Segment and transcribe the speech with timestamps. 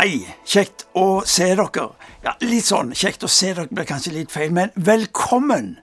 [0.00, 1.82] Hei, kjekt å se dere.
[2.24, 5.74] Ja, Litt sånn kjekt å se dere blir kanskje litt feil, men velkommen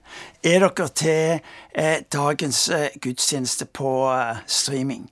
[0.42, 1.36] er dere til
[1.70, 5.04] eh, dagens eh, gudstjeneste på eh, streaming.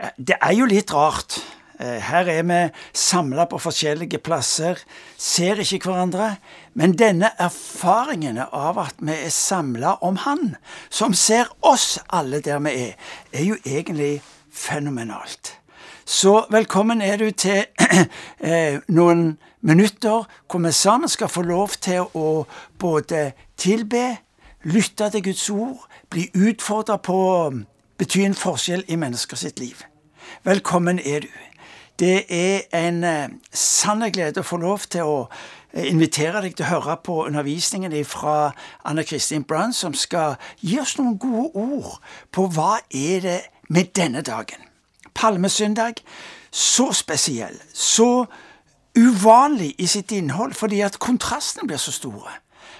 [0.00, 1.36] Eh, det er jo litt rart.
[1.76, 2.62] Eh, her er vi
[2.96, 4.80] samla på forskjellige plasser,
[5.20, 6.30] ser ikke hverandre.
[6.72, 10.54] Men denne erfaringen av at vi er samla om Han,
[10.88, 12.96] som ser oss alle der vi er,
[13.36, 14.14] er jo egentlig
[14.48, 15.58] fenomenalt.
[16.08, 17.64] Så velkommen er du til
[18.40, 22.44] eh, noen minutter hvor vi sammen skal få lov til å
[22.78, 24.04] både tilbe,
[24.62, 27.40] lytte til Guds ord, bli utfordra på å
[27.98, 29.82] bety en forskjell i mennesker sitt liv.
[30.46, 31.34] Velkommen er du.
[31.98, 35.18] Det er en eh, glede å få lov til å
[35.72, 38.52] eh, invitere deg til å høre på undervisningen fra
[38.84, 41.98] Anne Kristin Brann, som skal gi oss noen gode ord
[42.30, 44.65] på hva er det med denne dagen
[45.16, 46.02] palmesøndag
[46.52, 48.26] så spesiell, så
[48.96, 52.38] uvanlig i sitt innhold, fordi at kontrastene blir så store.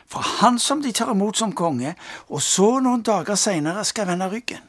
[0.09, 1.95] Fra han som de tar imot som konge,
[2.29, 4.63] og så noen dager seinere skal vende ryggen.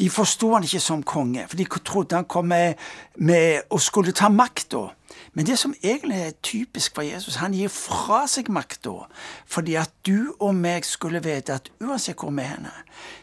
[0.00, 2.80] De forsto han ikke som konge, for de trodde han kom med,
[3.20, 4.86] med og skulle ta makta.
[5.34, 9.06] Men det som egentlig er typisk for Jesus, han gir fra seg makta
[9.50, 12.70] fordi at du og meg skulle vite at uansett hvor vi er,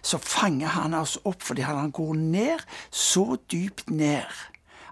[0.05, 4.27] så fanger han oss opp fordi han går ned så dypt ned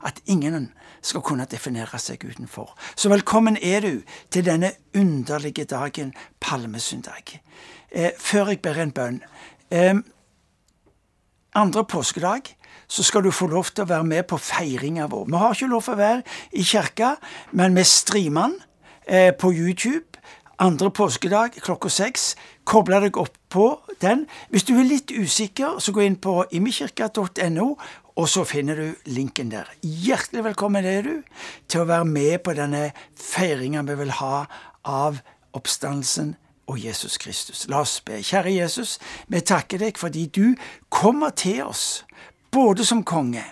[0.06, 0.72] at ingen
[1.06, 2.74] skal kunne definere seg utenfor.
[2.96, 7.40] Så velkommen er du til denne underlige dagen, palmesøndag.
[7.92, 9.22] Eh, før jeg ber en bønn.
[9.72, 9.96] Eh,
[11.56, 12.54] andre påskedag
[12.88, 15.26] så skal du få lov til å være med på feiringa vår.
[15.32, 17.16] Vi har ikke lov til å være i kirka,
[17.52, 18.60] men vi streamer den
[19.08, 20.16] eh, på YouTube
[20.60, 22.34] andre påskedag klokka seks.
[22.68, 23.68] Koble deg opp på
[24.02, 24.26] den.
[24.50, 27.68] Hvis du er litt usikker, så gå inn på imikirka.no,
[28.16, 29.70] og så finner du linken der.
[29.84, 31.16] Hjertelig velkommen er du
[31.68, 34.46] til å være med på denne feiringa vi vil ha
[34.88, 35.20] av
[35.56, 36.36] oppstandelsen
[36.68, 37.66] og Jesus Kristus.
[37.70, 38.22] La oss be.
[38.24, 40.56] Kjære Jesus, vi takker deg fordi du
[40.90, 42.04] kommer til oss
[42.56, 43.44] både som konge,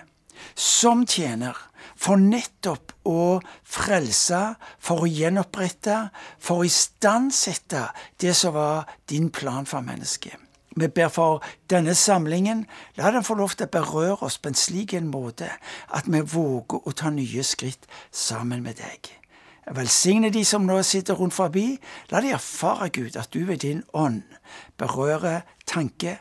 [0.56, 1.58] som tjener,
[2.00, 6.08] for nettopp å frelse, for å gjenopprette,
[6.40, 7.86] for å istandsette
[8.20, 10.40] det som var din plan for mennesket.
[10.76, 12.66] Vi ber for denne samlingen.
[12.98, 15.52] La den få lov til å berøre oss på en slik en måte
[15.94, 19.12] at vi våger å ta nye skritt sammen med deg.
[19.72, 21.78] Velsigne de som nå sitter rundt forbi.
[22.12, 24.24] La de erfare, Gud, at du ved din ånd
[24.78, 26.18] berører tanke,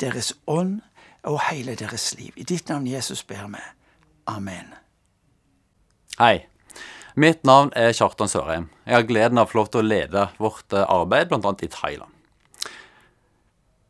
[0.00, 0.80] deres ånd,
[1.24, 2.32] og hele deres liv.
[2.36, 3.62] I ditt navn, Jesus, ber vi.
[4.28, 4.74] Amen.
[6.18, 6.46] Hei.
[7.16, 8.66] Mitt navn er Kjartan Sørheim.
[8.84, 11.52] Jeg har gleden av å få lov til å lede vårt eh, arbeid, bl.a.
[11.62, 12.10] i Thailand.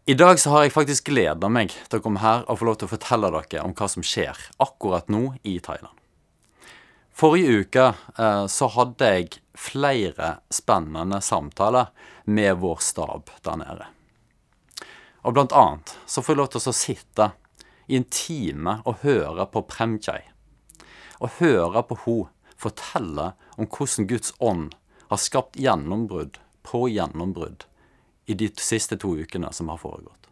[0.04, 2.76] I dag så har jeg faktisk gleda meg til å komme her og få lov
[2.76, 6.03] til å fortelle dere om hva som skjer akkurat nå i Thailand.
[7.14, 7.86] Forrige uke
[8.18, 11.92] eh, så hadde jeg flere spennende samtaler
[12.26, 13.86] med vår stab der nede.
[15.22, 17.28] Og blant annet så får jeg lov til å sitte
[17.86, 20.24] i en time og høre på Premchai.
[21.22, 24.74] Og høre på hun fortelle om hvordan Guds ånd
[25.10, 27.66] har skapt gjennombrudd på gjennombrudd
[28.26, 30.28] i de siste to ukene som har foregått.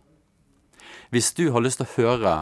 [1.12, 2.34] Hvis du har lyst til å høre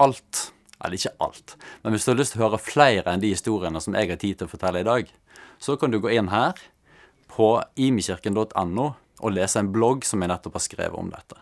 [0.00, 0.52] alt,
[0.82, 3.80] eller ikke alt, men hvis du har lyst til å høre flere enn de historiene
[3.82, 5.12] som jeg har tid til å fortelle i dag,
[5.62, 6.58] så kan du gå inn her
[7.32, 8.88] på imikirken.no
[9.22, 11.38] og lese en blogg som jeg nettopp har skrevet om dette.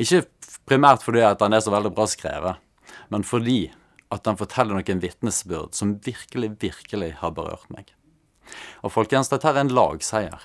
[0.00, 0.24] Ikke
[0.68, 2.60] primært fordi at han er så veldig bra skrevet,
[3.12, 3.68] men fordi
[4.10, 7.92] at han forteller noen vitnesbyrd som virkelig, virkelig har berørt meg.
[8.82, 10.40] Og folkens, dette er en lagseier.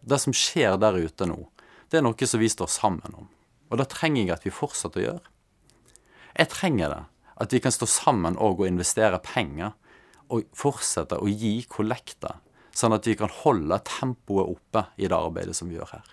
[0.00, 1.42] Det som skjer der ute nå,
[1.90, 3.28] det er noe som vi står sammen om.
[3.70, 5.29] Og det trenger jeg at vi fortsetter å gjøre.
[6.36, 7.02] Jeg trenger det.
[7.40, 9.72] At vi kan stå sammen og investere penger
[10.30, 12.36] og fortsette å gi kollekter,
[12.76, 16.10] sånn at vi kan holde tempoet oppe i det arbeidet som vi gjør her.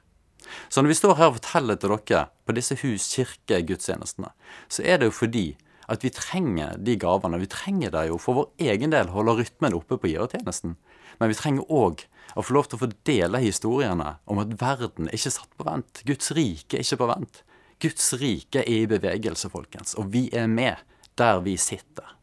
[0.71, 4.31] Så når vi står her og forteller til dere på disse hus-kirke-gudstjenestene,
[4.71, 5.47] så er det jo fordi
[5.91, 7.39] at vi trenger de gavene.
[7.39, 10.75] Vi trenger det jo for vår egen del, holde rytmen oppe på givertjenesten.
[11.19, 12.03] Men vi trenger òg
[12.37, 15.67] å få lov til å få dele historiene om at verden er ikke satt på
[15.67, 16.03] vent.
[16.07, 17.41] Guds rike er ikke på vent.
[17.81, 19.95] Guds rike er i bevegelse, folkens.
[19.97, 20.81] Og vi er med
[21.17, 22.15] der vi sitter.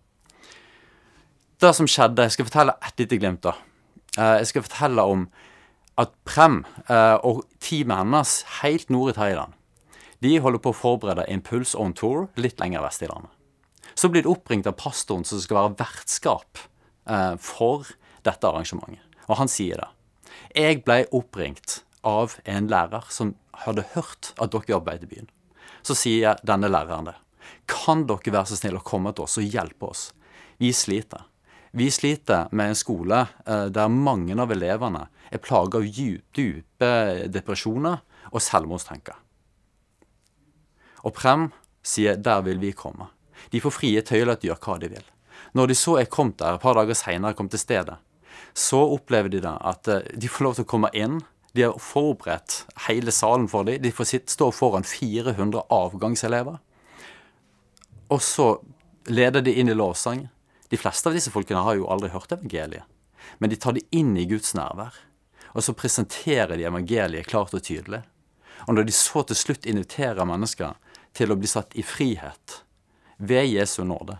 [1.60, 3.42] Det som skjedde Jeg skal fortelle ett lite glimt.
[3.42, 3.54] da.
[4.18, 5.28] Eh, jeg skal fortelle om
[5.98, 9.52] at Prem eh, og teamet hennes helt nord i Thailand
[10.24, 13.30] de holder på å forberede Impulse on Tour litt lenger vest i landet.
[13.94, 16.62] Så blir det oppringt av pastoren som skal være vertskap
[17.10, 17.90] eh, for
[18.26, 19.02] dette arrangementet.
[19.28, 19.90] Og han sier det.
[20.56, 23.34] Jeg ble oppringt av en lærer som
[23.64, 25.30] hadde hørt at dere arbeidet i byen.
[25.84, 27.16] Så sier denne læreren det.
[27.68, 30.08] Kan dere være så snill å komme til oss og hjelpe oss?
[30.60, 31.26] Vi sliter.
[31.74, 36.90] Vi sliter med en skole eh, der mange av elevene er plaga av dype
[37.34, 37.98] depresjoner
[38.30, 39.16] og selvmordstanker.
[41.04, 41.50] Og Prem
[41.82, 43.10] sier 'der vil vi komme'.
[43.50, 45.04] De får frie tøyler til å gjøre hva de vil.
[45.54, 47.96] Når de så er kommet der, et par dager seinere kom til stedet,
[48.54, 51.20] så opplever de da at eh, de får lov til å komme inn.
[51.54, 53.82] De har forberedt hele salen for dem.
[53.82, 56.58] De får sitte, stå foran 400 avgangselever.
[58.10, 58.48] Og så
[59.06, 60.26] leder de inn i lovsang.
[60.68, 62.82] De fleste av disse folkene har jo aldri hørt evangeliet.
[63.38, 64.98] Men de tar det inn i Guds nærvær.
[65.54, 68.02] Og så presenterer de evangeliet klart og tydelig.
[68.66, 70.74] Og når de så til slutt inviterer mennesker
[71.14, 72.62] til å bli satt i frihet
[73.22, 74.18] ved Jesu nåde,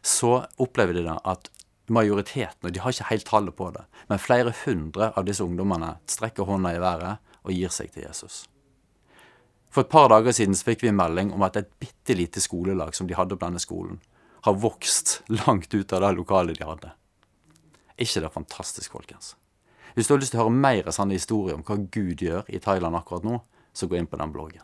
[0.00, 1.50] så opplever de da at
[1.92, 5.96] majoriteten, og de har ikke helt tallet på det, men flere hundre av disse ungdommene
[6.08, 8.44] strekker hånda i været og gir seg til Jesus.
[9.74, 12.94] For et par dager siden fikk vi en melding om at et bitte lite skolelag
[12.94, 13.98] som de hadde på denne skolen,
[14.44, 16.92] har vokst langt ut av det lokalet de hadde.
[17.96, 19.34] ikke det fantastisk, folkens?
[19.94, 22.58] Hvis du har lyst til å høre mer sånne historier om hva Gud gjør i
[22.58, 23.40] Thailand akkurat nå,
[23.72, 24.62] så gå inn på den bloggen.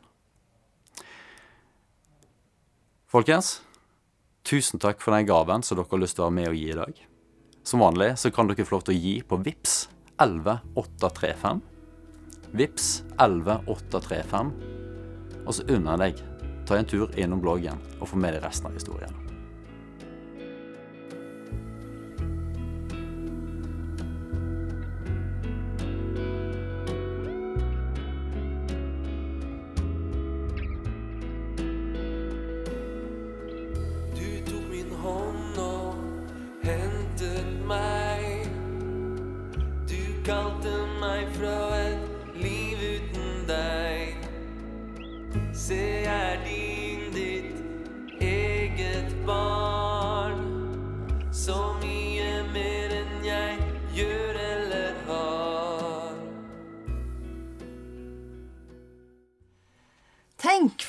[3.10, 3.60] Folkens,
[4.46, 6.68] tusen takk for den gaven som dere har lyst til å være med og gi
[6.70, 7.00] i dag.
[7.62, 9.76] Som vanlig så kan dere få lov til å gi på VIPS
[10.20, 11.60] 11835.
[12.56, 14.52] VIPS 11835.
[15.46, 16.22] Og så unner jeg deg
[16.68, 19.29] ta en tur innom bloggen og få med deg resten av historien.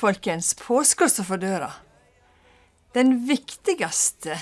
[0.02, 1.70] Folkens, påske står for døra.
[2.96, 4.36] Den viktigste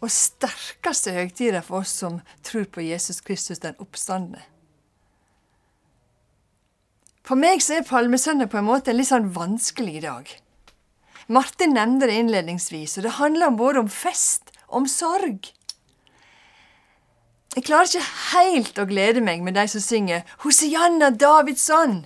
[0.00, 4.42] og sterkeste høytida for oss som tror på Jesus Kristus, den oppstandende.
[7.26, 10.30] For meg så er palmesøndag på en måte en litt sånn vanskelig dag.
[11.30, 15.52] Martin nevnte det innledningsvis, og det handler både om fest og om sorg.
[17.54, 22.04] Jeg klarer ikke helt å glede meg med de som synger Hosianna Davidsson.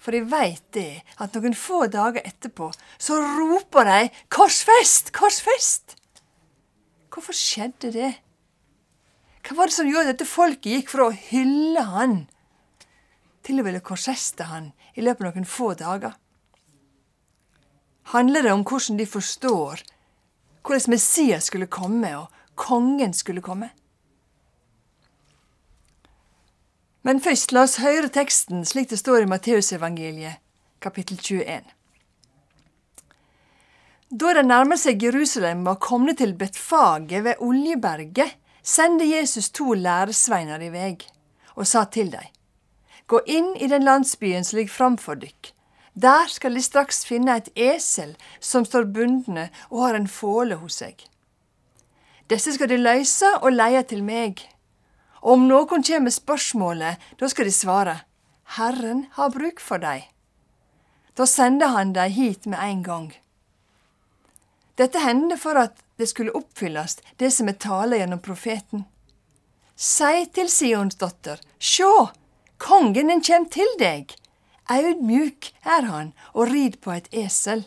[0.00, 3.98] For jeg veit det, at noen få dager etterpå så roper de
[4.32, 5.12] 'Korsfest!
[5.12, 5.96] Korsfest!'
[7.10, 8.12] Hvorfor skjedde det?
[9.44, 12.16] Hva var det som gjorde at dette folket gikk fra å hylle han
[13.44, 16.14] til å ville korsfeste han i løpet av noen få dager?
[18.14, 19.82] Handler det om hvordan de forstår
[20.62, 23.70] hvordan Messias skulle komme, og kongen skulle komme?
[27.02, 30.40] Men først la oss høre teksten slik det står i Matteusevangeliet,
[30.84, 31.62] kapittel 21.
[34.10, 40.60] Da de nærmet seg Jerusalem og komne til Betfaget ved Oljeberget, sendte Jesus to læresveiner
[40.60, 40.98] i vei,
[41.56, 42.26] og sa til dem,
[43.10, 45.54] Gå inn i den landsbyen som ligger framfor dykk.
[45.98, 50.78] Der skal de straks finne et esel som står bundne og har en fåle hos
[50.78, 51.00] seg.
[52.30, 54.44] Disse skal de løse og leie til meg.
[55.20, 57.96] Og om noen kommer med spørsmålet, da skal de svare,
[58.56, 60.08] Herren har bruk for dei.
[61.14, 63.10] Da sender han dei hit med en gang.
[64.80, 68.86] Dette hendte for at det skulle oppfylles, det som er tale gjennom profeten.
[69.76, 72.08] Si til Sions datter, sjå,
[72.56, 74.14] kongen din kjem til deg.
[74.72, 77.66] Audmjuk er han og rid på et esel,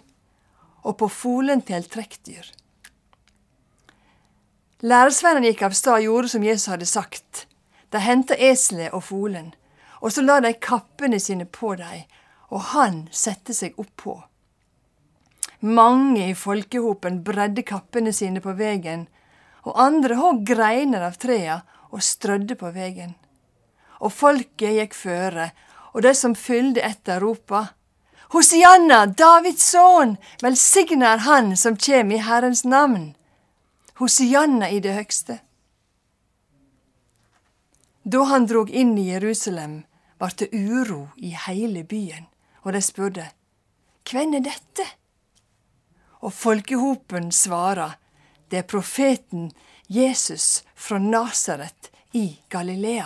[0.81, 2.50] og på folen til trekkdyr.
[4.84, 7.46] Læresveinene gikk av stad og gjorde som Jesus hadde sagt.
[7.96, 9.54] De henta eselet og folen,
[10.04, 12.04] og så la de kappene sine på dem,
[12.52, 14.18] og han sette seg oppå.
[15.63, 19.08] Mange i folkehopen bredde kappene sine på vegen,
[19.63, 21.62] og andre hogg greiner av trea
[21.94, 23.16] og strødde på vegen.
[24.04, 25.54] Og folket gikk føre,
[25.96, 27.70] og de som fylde etter, ropa.
[28.36, 33.13] Hosianna, Davids sønn, velsigna er Han som kjem i Herrens navn.
[34.03, 35.38] Hosianna i det høgste.
[38.03, 39.77] Da han drog inn i Jerusalem,
[40.19, 42.25] vart det uro i heile byen,
[42.67, 43.29] og de spurte,
[44.03, 44.83] Hvem er dette?
[46.19, 47.93] Og folkehopen svarer,
[48.51, 49.53] det er profeten
[49.88, 53.05] Jesus fra Nasaret i Galilea.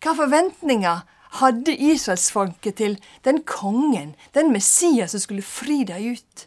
[0.00, 1.04] Hva forventninger
[1.42, 2.96] hadde israelsfolket til
[3.28, 6.46] den kongen, den Messias som skulle fri dem ut?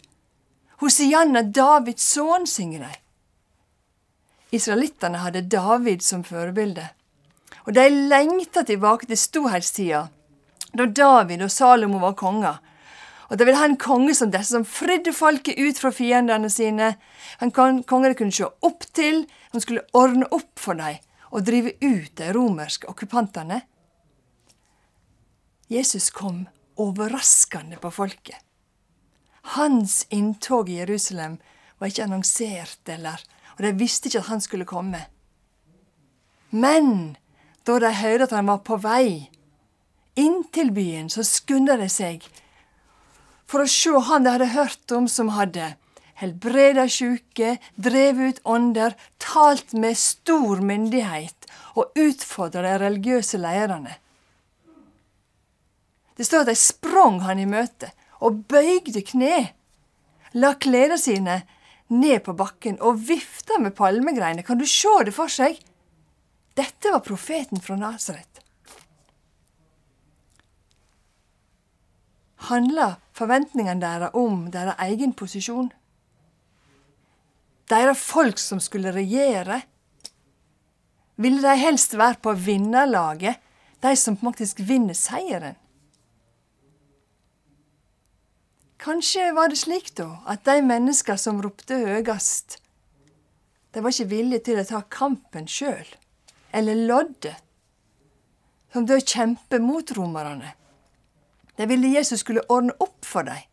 [0.81, 2.91] Hosianna, Davids sønn, synger de.
[4.53, 6.89] Israelittene hadde David som forbilde.
[7.65, 10.03] Og de lengta tilbake til storhetstida,
[10.73, 12.59] da David og Salomo var konger.
[13.29, 16.95] Og de ville ha en konge som disse, som fridde folket ut fra fiendene sine.
[17.41, 20.99] En konge de kunne se opp til, som skulle ordne opp for dem
[21.33, 23.63] og drive ut de romerske okkupantene.
[25.71, 26.43] Jesus kom
[26.77, 28.37] overraskende på folket.
[29.43, 31.37] Hans inntog i Jerusalem
[31.77, 33.19] var ikke annonsert, eller,
[33.57, 35.05] og de visste ikke at han skulle komme.
[36.49, 37.17] Men
[37.67, 39.29] da de hørte at han var på vei
[40.19, 42.25] inn til byen, så skunda de seg
[43.49, 45.73] for å se han de hadde hørt om som hadde
[46.17, 53.97] helbreda sjuke, drevet ut ånder, talt med stor myndighet og utfordra de religiøse lederne.
[56.17, 57.89] Det står at de sprang han i møte
[58.23, 59.51] og bøygde kne,
[60.33, 61.41] la klærne sine
[61.93, 64.45] ned på bakken og vifta med palmegreiner.
[64.45, 65.59] Kan du se det for seg?
[66.57, 68.29] Dette var profeten fra Nasaret.
[72.49, 75.69] Handla forventningene deres om deres egen posisjon?
[77.71, 79.61] Deres folk som skulle regjere?
[81.15, 83.39] Ville de helst være på vinnerlaget,
[83.83, 85.55] de som faktisk vinner seieren?
[88.83, 92.57] Kanskje var det slik, da, at de mennesker som ropte høgast,
[93.71, 95.87] de var ikke villige til å ta kampen sjøl,
[96.51, 97.39] eller loddet,
[98.75, 100.51] som det å kjempe mot romerne.
[101.55, 103.47] De ville Jesus skulle ordne opp for dem.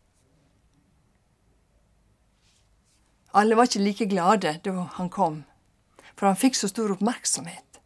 [3.31, 5.43] Alle var ikke like glade da han kom,
[6.11, 7.79] for han fikk så stor oppmerksomhet.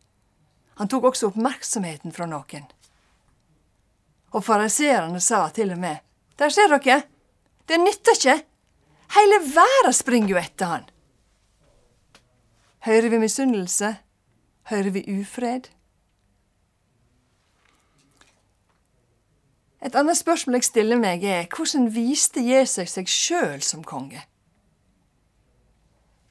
[0.82, 2.66] Han tok også oppmerksomheten fra noen.
[4.34, 6.02] Og fariseerne sa til og med,
[6.42, 7.04] Der ser dere,
[7.67, 8.36] det nytter ikke!
[9.15, 10.86] Hele verden springer jo etter han.
[12.86, 13.95] Hører vi misunnelse?
[14.69, 15.69] Hører vi ufred?
[19.86, 24.24] Et annet spørsmål jeg stiller meg, er hvordan viste Jesus seg sjøl som konge?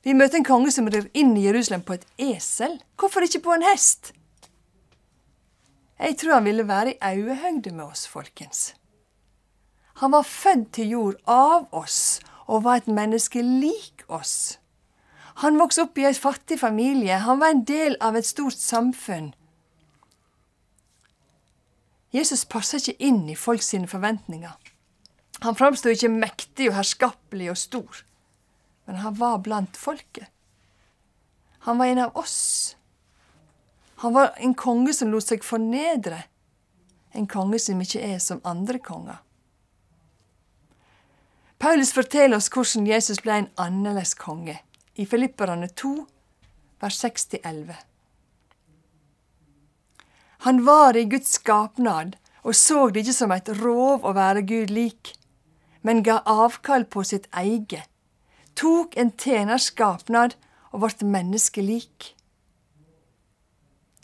[0.04, 2.76] Vi møter en konge som rir inn i Jerusalem på et esel.
[2.98, 4.12] Hvorfor ikke på en hest?
[5.98, 8.74] Jeg tror han ville være i øyehøyde med oss, folkens.
[10.02, 14.58] Han var født til jord av oss og var et menneske lik oss.
[15.42, 19.32] Han vokste opp i en fattig familie, han var en del av et stort samfunn.
[22.14, 24.54] Jesus passa ikke inn i folks forventninger.
[25.42, 28.04] Han framsto ikke mektig og herskapelig og stor,
[28.86, 30.30] men han var blant folket.
[31.66, 32.76] Han var en av oss.
[34.04, 36.22] Han var en konge som lot seg fornedre,
[37.14, 39.23] en konge som ikke er som andre konger.
[41.58, 44.58] Paulus forteller oss hvordan Jesus ble en annerledes konge,
[44.96, 45.94] i Filipperne 2,
[46.80, 47.74] vers 6-11.
[50.44, 54.72] Han var i Guds skapnad og så det ikke som et rov å være Gud
[54.72, 55.14] lik,
[55.80, 57.88] men ga avkall på sitt eget,
[58.54, 60.36] tok en tjeners skapnad
[60.70, 62.12] og ble menneskelik.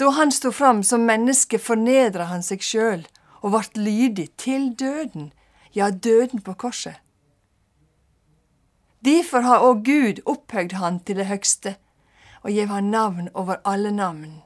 [0.00, 3.04] Da han sto fram som menneske, fornedra han seg sjøl
[3.44, 5.30] og ble lydig til døden,
[5.76, 6.96] ja, døden på korset.
[9.04, 11.76] Derfor har òg Gud opphøgd han til det høgste
[12.42, 14.40] og gjev han navn over alle navn.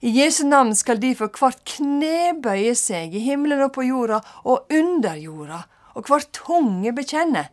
[0.00, 4.72] I Jesu navn skal derfor hvert kne bøye seg i himmelen og på jorda og
[4.72, 5.62] under jorda,
[5.96, 7.46] og hver tunge bekjenne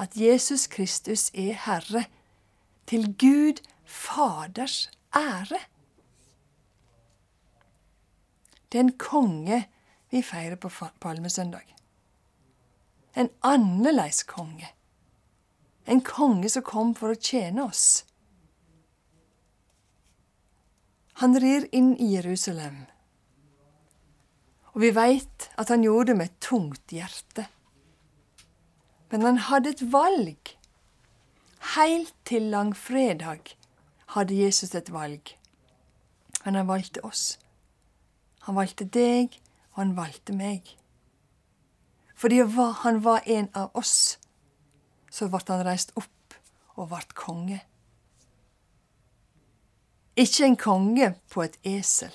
[0.00, 2.04] at Jesus Kristus er Herre,
[2.86, 5.60] til Gud Faders ære.
[8.72, 9.64] Det er en konge
[10.10, 10.70] vi feirer på
[11.00, 11.76] palmesøndag.
[13.14, 14.66] En annerledes konge.
[15.86, 18.04] En konge som kom for å tjene oss.
[21.20, 22.86] Han rir inn i Jerusalem,
[24.72, 27.44] og vi veit at han gjorde det med et tungt hjerte.
[29.10, 30.54] Men han hadde et valg.
[31.74, 33.52] Helt til langfredag
[34.14, 35.34] hadde Jesus et valg.
[36.44, 37.38] Men han valgte oss.
[38.46, 39.34] Han valgte deg,
[39.74, 40.76] og han valgte meg.
[42.14, 42.40] Fordi
[42.84, 44.19] han var en av oss
[45.20, 46.36] så ble han reist opp
[46.80, 47.58] og ble konge.
[50.16, 52.14] Ikke en konge på et esel,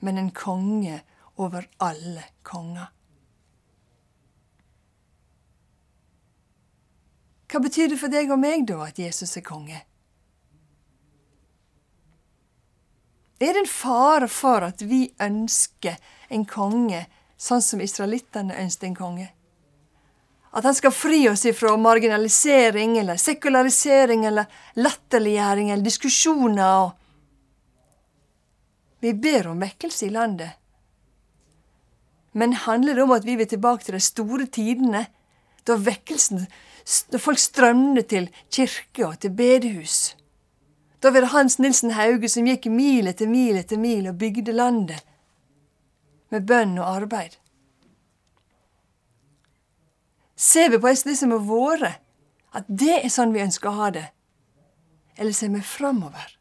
[0.00, 1.02] men en konge
[1.36, 2.88] over alle konger.
[7.48, 9.78] Hva betyr det for deg og meg, da, at Jesus er konge?
[13.38, 15.96] Er det en fare for at vi ønsker
[16.28, 17.04] en konge
[17.40, 19.28] sånn som israelittene ønsket en konge?
[20.52, 26.64] At han skal fri oss ifra marginalisering eller sekularisering eller latterliggjøring eller diskusjoner.
[26.64, 26.90] og
[29.00, 30.50] Vi ber om vekkelse i landet.
[32.32, 35.06] Men handler det om at vi vil tilbake til de store tidene,
[35.66, 36.46] da vekkelsen
[37.12, 40.16] Da folk strømmet til kirke og til bedehus?
[41.02, 44.52] Da var det Hans Nilsen Hauge som gikk mil etter mil etter mil og bygde
[44.56, 45.04] landet
[46.32, 47.36] med bønn og arbeid.
[50.38, 51.98] Ser vi på det som har vært,
[52.54, 54.06] at det er sånn vi ønsker å ha det?
[55.18, 56.38] Eller ser vi framover?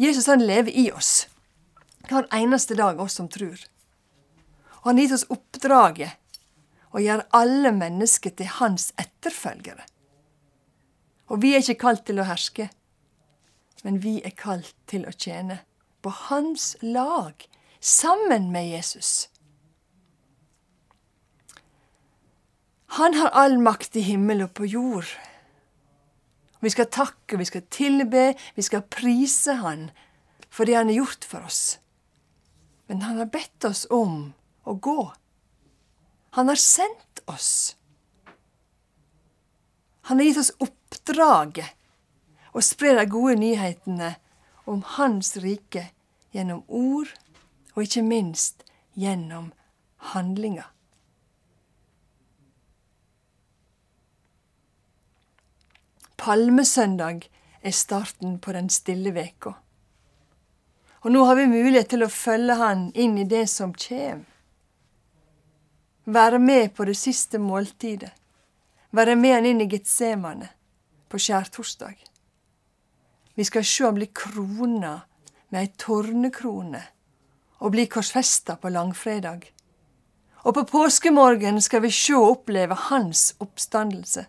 [0.00, 1.28] Jesus han lever i oss
[2.08, 3.60] hver eneste dag, oss som tror.
[4.82, 6.16] Og han har gitt oss oppdraget
[6.92, 9.84] å gjøre alle mennesker til hans etterfølgere.
[11.32, 12.66] Og vi er ikke kalt til å herske,
[13.84, 15.60] men vi er kalt til å tjene.
[16.02, 17.46] På hans lag,
[17.80, 19.28] sammen med Jesus.
[22.92, 25.08] Han har all makt i himmel og på jord.
[26.60, 29.86] Vi skal takke, vi skal tilbe, vi skal prise Han
[30.52, 31.78] for det Han har gjort for oss.
[32.86, 34.34] Men Han har bedt oss om
[34.68, 35.12] å gå.
[36.36, 37.76] Han har sendt oss.
[40.02, 41.72] Han har gitt oss oppdraget
[42.52, 44.12] å spre de gode nyhetene
[44.68, 45.88] om Hans rike
[46.36, 47.08] gjennom ord,
[47.72, 49.48] og ikke minst gjennom
[50.12, 50.68] handlinger.
[56.22, 57.24] Palmesøndag
[57.66, 59.56] er starten på den stille veka.
[61.02, 64.20] Og nå har vi mulighet til å følge Han inn i det som kjem.
[66.06, 68.12] Være med på det siste måltidet.
[68.94, 70.46] Være med Han inn i Getsemane
[71.10, 71.96] på skjærtorsdag.
[73.34, 74.92] Vi skal sjå Han bli krona
[75.48, 76.84] med ei tornekrone
[77.58, 79.42] og bli korsfesta på langfredag.
[80.46, 84.28] Og på påskemorgen skal vi sjå og oppleve Hans oppstandelse.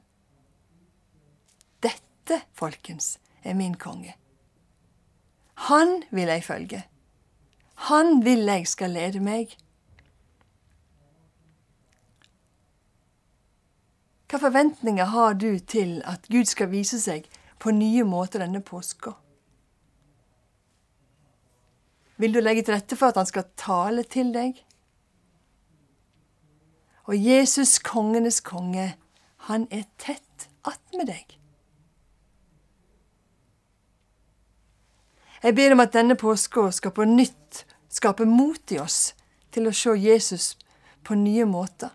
[2.23, 4.15] Dette, folkens, er min konge.
[5.53, 6.83] Han vil jeg følge.
[7.75, 9.57] Han vil jeg skal lede meg.
[14.31, 17.27] Hva forventninger har du til at Gud skal vise seg
[17.59, 19.11] på nye måter denne påska?
[22.17, 24.63] Vil du legge til rette for at han skal tale til deg?
[27.03, 28.93] Og Jesus, kongenes konge,
[29.51, 31.42] han er tett attmed deg.
[35.43, 39.13] Jeg ber om at denne påska skal på nytt skape mot i oss
[39.51, 40.53] til å se Jesus
[41.03, 41.91] på nye måter.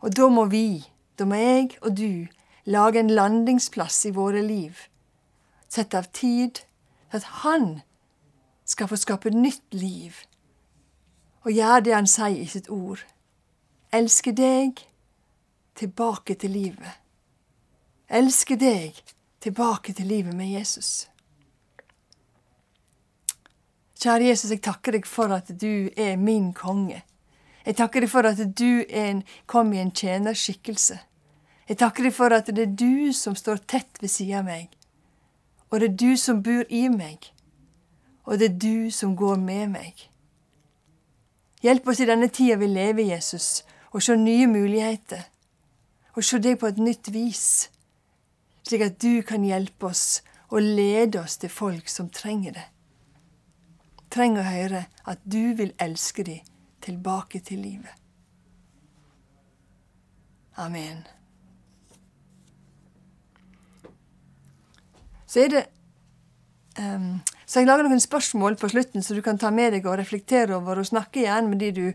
[0.00, 0.86] Og da må vi,
[1.18, 2.26] da må jeg og du,
[2.64, 4.78] lage en landingsplass i våre liv.
[5.68, 6.72] Sette av tid til
[7.16, 7.80] at Han
[8.64, 10.24] skal få skape nytt liv
[11.46, 13.04] og gjøre det Han sier i sitt ord.
[13.94, 14.82] Elske deg
[15.78, 16.96] tilbake til livet.
[18.08, 18.98] Elske deg
[19.40, 21.06] tilbake til livet med Jesus.
[23.96, 26.98] Kjære Jesus, jeg takker deg for at du er min konge.
[27.64, 30.98] Jeg takker deg for at du en, kom i en tjenerskikkelse.
[31.66, 34.76] Jeg takker deg for at det er du som står tett ved siden av meg.
[35.72, 37.30] Og det er du som bor i meg.
[38.28, 40.04] Og det er du som går med meg.
[41.64, 43.64] Hjelp oss i denne tida vi lever, Jesus,
[43.96, 45.24] å se nye muligheter.
[46.12, 47.70] Og se deg på et nytt vis,
[48.60, 50.20] slik at du kan hjelpe oss
[50.52, 52.70] og lede oss til folk som trenger det
[54.16, 56.52] trenger å høre at du vil elske dem
[56.84, 57.92] tilbake til livet.
[60.56, 61.04] Amen.
[65.26, 65.64] Så er det
[66.78, 69.98] um, Så jeg lager noen spørsmål på slutten, så du kan ta med deg og
[70.00, 71.86] reflektere over og snakke igjen med de du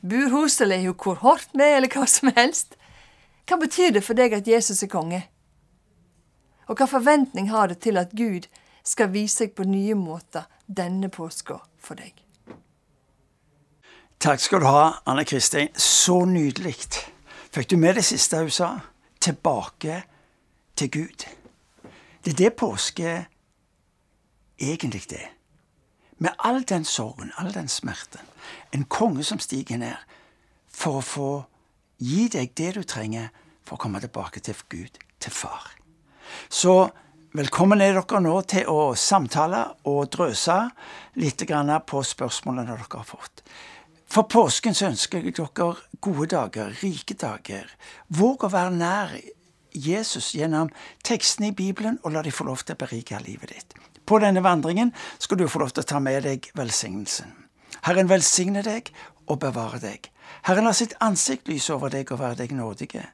[0.00, 2.76] bor hos, eller er kohort med, eller hva som helst.
[3.48, 5.22] Hva betyr det for deg at Jesus er konge?
[6.68, 8.50] Og hva forventning har du til at Gud
[8.88, 12.14] skal vise seg på nye måter denne påska for deg.
[14.18, 15.68] Takk skal du ha, Anne Kristin.
[15.76, 16.74] Så nydelig.
[17.54, 18.70] Fikk du med det siste hun sa?
[19.20, 20.02] Tilbake
[20.76, 21.26] til Gud.
[22.24, 23.12] Det er det påske
[24.58, 25.30] egentlig er.
[26.18, 28.20] Med all den sorgen, all den smerten.
[28.74, 29.94] En konge som stiger ned
[30.66, 31.30] for å få
[31.98, 33.30] gi deg det du trenger
[33.62, 35.70] for å komme tilbake til Gud, til Far.
[36.48, 36.90] Så
[37.36, 39.58] Velkommen er dere nå til å samtale
[39.90, 40.54] og drøse
[41.20, 43.42] litt på spørsmålene dere har fått.
[44.08, 47.68] For påsken så ønsker jeg dere gode dager, rike dager.
[48.08, 49.12] Våg å være nær
[49.76, 50.70] Jesus gjennom
[51.04, 53.76] tekstene i Bibelen, og la de få lov til å berike livet ditt.
[54.08, 57.28] På denne vandringen skal du få lov til å ta med deg velsignelsen.
[57.84, 58.88] Herren velsigne deg
[59.28, 60.08] og bevare deg.
[60.48, 63.04] Herren la sitt ansikt lyse over deg og være deg nådige.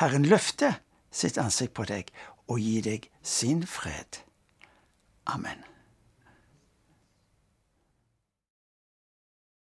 [0.00, 0.80] Herren løfter
[1.12, 2.08] sitt ansikt på deg
[2.48, 4.22] og gir deg sin fred.
[5.26, 5.64] Amen.